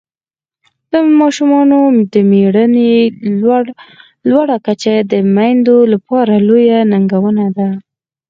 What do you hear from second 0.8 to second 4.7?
د ماشومانو د مړینې لوړه